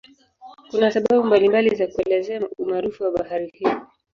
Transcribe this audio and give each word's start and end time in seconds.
Kuna 0.71 0.91
sababu 0.91 1.23
mbalimbali 1.23 1.75
za 1.75 1.87
kuelezea 1.87 2.49
umaarufu 2.57 3.03
wa 3.03 3.11
bahari 3.11 3.51
hii. 3.53 3.67